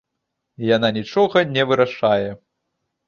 [0.75, 2.29] Яна нічога не вырашае.